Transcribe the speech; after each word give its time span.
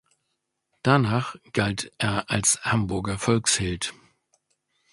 Danach 0.81 1.35
galt 1.53 1.91
er 1.99 2.31
als 2.31 2.65
Hamburger 2.65 3.19
Volksheld. 3.19 3.93